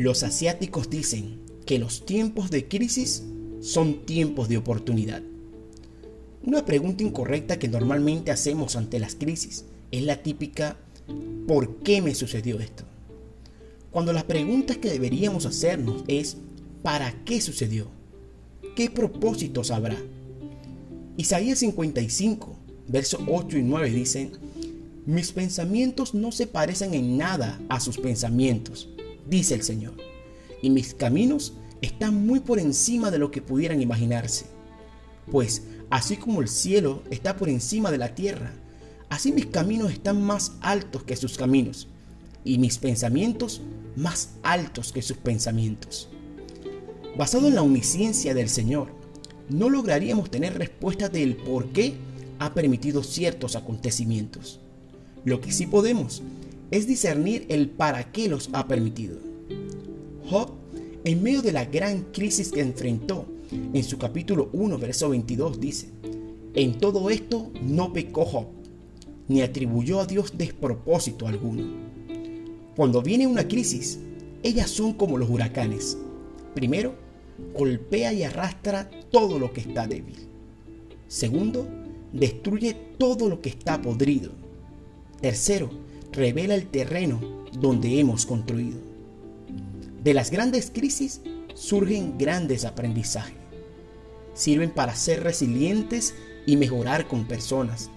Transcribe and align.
Los 0.00 0.22
asiáticos 0.22 0.88
dicen 0.88 1.40
que 1.66 1.78
los 1.78 2.06
tiempos 2.06 2.50
de 2.50 2.66
crisis 2.68 3.22
son 3.60 4.06
tiempos 4.06 4.48
de 4.48 4.56
oportunidad. 4.56 5.20
Una 6.42 6.64
pregunta 6.64 7.02
incorrecta 7.04 7.58
que 7.58 7.68
normalmente 7.68 8.30
hacemos 8.30 8.76
ante 8.76 8.98
las 8.98 9.14
crisis 9.14 9.66
es 9.90 10.02
la 10.02 10.22
típica 10.22 10.78
¿por 11.46 11.80
qué 11.80 12.00
me 12.00 12.14
sucedió 12.14 12.60
esto? 12.60 12.84
Cuando 13.90 14.14
la 14.14 14.26
pregunta 14.26 14.76
que 14.76 14.88
deberíamos 14.88 15.44
hacernos 15.44 16.02
es 16.08 16.38
¿para 16.82 17.12
qué 17.26 17.42
sucedió? 17.42 17.86
¿Qué 18.74 18.88
propósitos 18.88 19.70
habrá? 19.70 19.98
Isaías 21.18 21.58
55, 21.58 22.56
versos 22.88 23.20
8 23.28 23.58
y 23.58 23.62
9 23.64 23.90
dicen, 23.90 24.32
mis 25.04 25.32
pensamientos 25.32 26.14
no 26.14 26.32
se 26.32 26.46
parecen 26.46 26.94
en 26.94 27.18
nada 27.18 27.60
a 27.68 27.80
sus 27.80 27.98
pensamientos, 27.98 28.88
dice 29.30 29.54
el 29.54 29.62
Señor, 29.62 29.94
y 30.60 30.68
mis 30.70 30.92
caminos 30.92 31.54
están 31.80 32.26
muy 32.26 32.40
por 32.40 32.58
encima 32.58 33.10
de 33.10 33.18
lo 33.18 33.30
que 33.30 33.40
pudieran 33.40 33.80
imaginarse. 33.80 34.46
Pues 35.30 35.62
así 35.88 36.16
como 36.16 36.42
el 36.42 36.48
cielo 36.48 37.02
está 37.10 37.36
por 37.36 37.48
encima 37.48 37.90
de 37.90 37.98
la 37.98 38.14
tierra, 38.14 38.52
así 39.08 39.32
mis 39.32 39.46
caminos 39.46 39.92
están 39.92 40.20
más 40.20 40.52
altos 40.60 41.04
que 41.04 41.16
sus 41.16 41.38
caminos, 41.38 41.86
y 42.44 42.58
mis 42.58 42.78
pensamientos 42.78 43.62
más 43.96 44.30
altos 44.42 44.92
que 44.92 45.02
sus 45.02 45.16
pensamientos. 45.16 46.08
Basado 47.16 47.48
en 47.48 47.54
la 47.54 47.62
omnisciencia 47.62 48.34
del 48.34 48.48
Señor, 48.48 48.88
no 49.48 49.68
lograríamos 49.68 50.30
tener 50.30 50.58
respuestas 50.58 51.12
del 51.12 51.36
por 51.36 51.68
qué 51.68 51.94
ha 52.38 52.54
permitido 52.54 53.02
ciertos 53.02 53.56
acontecimientos. 53.56 54.60
Lo 55.24 55.40
que 55.40 55.52
sí 55.52 55.66
podemos 55.66 56.22
es 56.70 56.86
discernir 56.86 57.46
el 57.48 57.68
para 57.68 58.12
qué 58.12 58.28
los 58.28 58.50
ha 58.52 58.66
permitido. 58.66 59.18
Job, 60.28 60.50
en 61.04 61.22
medio 61.22 61.42
de 61.42 61.52
la 61.52 61.64
gran 61.64 62.02
crisis 62.12 62.50
que 62.50 62.60
enfrentó, 62.60 63.26
en 63.50 63.82
su 63.82 63.98
capítulo 63.98 64.48
1, 64.52 64.78
verso 64.78 65.08
22 65.10 65.58
dice, 65.58 65.88
en 66.54 66.78
todo 66.78 67.10
esto 67.10 67.50
no 67.62 67.92
pecó 67.92 68.24
Job, 68.24 68.46
ni 69.28 69.42
atribuyó 69.42 70.00
a 70.00 70.06
Dios 70.06 70.32
despropósito 70.36 71.26
alguno. 71.26 71.64
Cuando 72.76 73.02
viene 73.02 73.26
una 73.26 73.46
crisis, 73.46 73.98
ellas 74.42 74.70
son 74.70 74.94
como 74.94 75.18
los 75.18 75.28
huracanes. 75.28 75.98
Primero, 76.54 76.94
golpea 77.56 78.12
y 78.12 78.22
arrastra 78.22 78.88
todo 79.10 79.38
lo 79.38 79.52
que 79.52 79.60
está 79.60 79.86
débil. 79.86 80.16
Segundo, 81.08 81.66
destruye 82.12 82.74
todo 82.98 83.28
lo 83.28 83.40
que 83.40 83.50
está 83.50 83.82
podrido. 83.82 84.32
Tercero, 85.20 85.70
revela 86.12 86.54
el 86.54 86.66
terreno 86.66 87.20
donde 87.52 87.98
hemos 88.00 88.26
construido. 88.26 88.78
De 90.02 90.14
las 90.14 90.30
grandes 90.30 90.70
crisis 90.70 91.20
surgen 91.54 92.16
grandes 92.18 92.64
aprendizajes. 92.64 93.36
Sirven 94.34 94.70
para 94.70 94.94
ser 94.94 95.22
resilientes 95.22 96.14
y 96.46 96.56
mejorar 96.56 97.06
con 97.08 97.26
personas. 97.26 97.90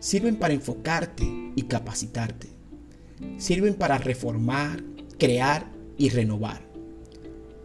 Sirven 0.00 0.36
para 0.36 0.54
enfocarte 0.54 1.24
y 1.54 1.62
capacitarte. 1.62 2.48
Sirven 3.36 3.74
para 3.74 3.98
reformar, 3.98 4.82
crear 5.18 5.70
y 5.96 6.08
renovar. 6.08 6.62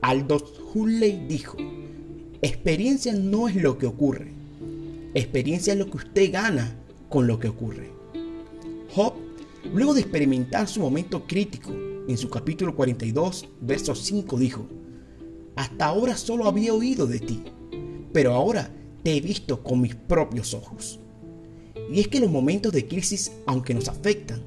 Aldous 0.00 0.44
Huxley 0.72 1.26
dijo, 1.28 1.58
experiencia 2.42 3.12
no 3.12 3.48
es 3.48 3.56
lo 3.56 3.76
que 3.76 3.86
ocurre, 3.86 4.32
experiencia 5.14 5.74
es 5.74 5.78
lo 5.78 5.90
que 5.90 5.98
usted 5.98 6.32
gana 6.32 6.76
con 7.08 7.26
lo 7.26 7.38
que 7.38 7.48
ocurre. 7.48 7.90
Job, 8.94 9.14
luego 9.72 9.94
de 9.94 10.00
experimentar 10.00 10.68
su 10.68 10.80
momento 10.80 11.26
crítico, 11.26 11.72
en 12.08 12.16
su 12.16 12.28
capítulo 12.28 12.74
42, 12.74 13.48
verso 13.60 13.94
5 13.94 14.38
dijo, 14.38 14.66
hasta 15.56 15.86
ahora 15.86 16.16
solo 16.16 16.46
había 16.46 16.74
oído 16.74 17.06
de 17.06 17.20
ti, 17.20 17.42
pero 18.12 18.34
ahora 18.34 18.74
te 19.02 19.16
he 19.16 19.20
visto 19.20 19.62
con 19.62 19.80
mis 19.80 19.94
propios 19.94 20.54
ojos. 20.54 20.98
Y 21.92 22.00
es 22.00 22.08
que 22.08 22.20
los 22.20 22.30
momentos 22.30 22.72
de 22.72 22.86
crisis, 22.86 23.32
aunque 23.46 23.74
nos 23.74 23.88
afectan, 23.88 24.42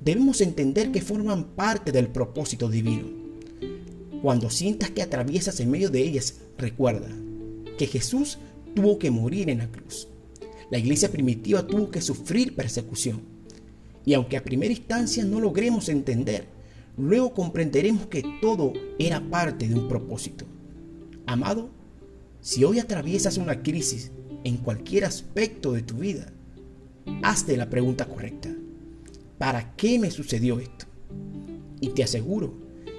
debemos 0.00 0.40
entender 0.40 0.92
que 0.92 1.00
forman 1.00 1.44
parte 1.44 1.92
del 1.92 2.08
propósito 2.08 2.68
divino. 2.68 3.06
Cuando 4.22 4.50
sientas 4.50 4.90
que 4.90 5.02
atraviesas 5.02 5.60
en 5.60 5.70
medio 5.70 5.90
de 5.90 6.02
ellas, 6.02 6.40
recuerda 6.58 7.08
que 7.78 7.86
Jesús 7.86 8.38
tuvo 8.74 8.98
que 8.98 9.10
morir 9.10 9.50
en 9.50 9.58
la 9.58 9.70
cruz. 9.70 10.08
La 10.70 10.78
iglesia 10.78 11.10
primitiva 11.10 11.66
tuvo 11.66 11.90
que 11.90 12.00
sufrir 12.00 12.56
persecución. 12.56 13.35
Y 14.06 14.14
aunque 14.14 14.36
a 14.36 14.44
primera 14.44 14.72
instancia 14.72 15.24
no 15.24 15.40
logremos 15.40 15.90
entender, 15.90 16.46
luego 16.96 17.34
comprenderemos 17.34 18.06
que 18.06 18.22
todo 18.40 18.72
era 18.98 19.20
parte 19.20 19.68
de 19.68 19.74
un 19.74 19.88
propósito. 19.88 20.46
Amado, 21.26 21.70
si 22.40 22.62
hoy 22.62 22.78
atraviesas 22.78 23.36
una 23.36 23.62
crisis 23.62 24.12
en 24.44 24.58
cualquier 24.58 25.04
aspecto 25.04 25.72
de 25.72 25.82
tu 25.82 25.96
vida, 25.96 26.32
hazte 27.24 27.56
la 27.56 27.68
pregunta 27.68 28.06
correcta. 28.06 28.54
¿Para 29.38 29.74
qué 29.74 29.98
me 29.98 30.12
sucedió 30.12 30.60
esto? 30.60 30.86
Y 31.80 31.88
te 31.88 32.04
aseguro 32.04 32.54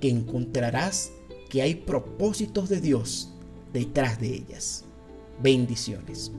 que 0.00 0.10
encontrarás 0.10 1.12
que 1.48 1.62
hay 1.62 1.76
propósitos 1.76 2.68
de 2.68 2.80
Dios 2.80 3.32
detrás 3.72 4.20
de 4.20 4.34
ellas. 4.34 4.84
Bendiciones. 5.40 6.32